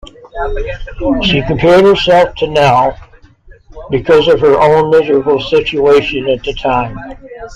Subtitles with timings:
[1.21, 2.97] She compared herself to Nell,
[3.91, 6.97] because of her own miserable situation at the time.